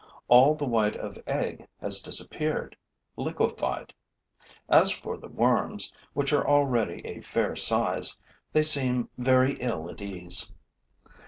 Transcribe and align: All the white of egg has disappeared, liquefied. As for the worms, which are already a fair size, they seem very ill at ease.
All 0.27 0.55
the 0.55 0.65
white 0.65 0.95
of 0.95 1.19
egg 1.27 1.67
has 1.79 2.01
disappeared, 2.01 2.75
liquefied. 3.17 3.93
As 4.67 4.89
for 4.91 5.15
the 5.15 5.27
worms, 5.27 5.93
which 6.13 6.33
are 6.33 6.47
already 6.47 7.05
a 7.05 7.21
fair 7.21 7.55
size, 7.55 8.19
they 8.51 8.63
seem 8.63 9.09
very 9.19 9.57
ill 9.59 9.91
at 9.91 10.01
ease. 10.01 10.51